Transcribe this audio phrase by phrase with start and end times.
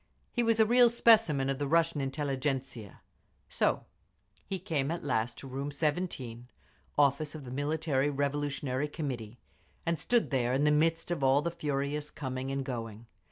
[0.33, 3.01] He was a real specimen of the Russian intelligentzia….
[3.49, 3.85] So
[4.47, 6.47] he came at last to Room 17,
[6.97, 9.37] office of the Military Revolutionary Committee,
[9.85, 13.05] and stood there in the midst of all the furious coming and going.